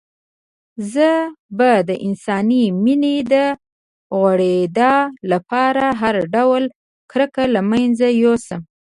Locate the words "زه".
0.93-1.09